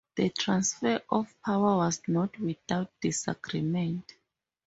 [0.15, 4.15] The transfer of power was not without disagreement.